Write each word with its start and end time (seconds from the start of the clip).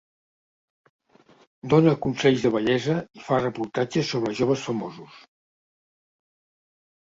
Dóna 1.73 1.93
consells 2.05 2.47
de 2.47 2.51
bellesa 2.57 2.97
i 3.21 3.23
fa 3.27 3.39
reportatges 3.45 4.11
sobre 4.15 4.35
joves 4.43 4.67
famosos. 4.71 5.23